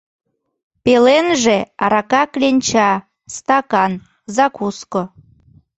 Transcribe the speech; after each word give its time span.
Пеленже— 0.83 1.57
арака 1.83 2.23
кленча, 2.33 2.91
стакан, 3.35 3.93
закуско. 4.35 5.01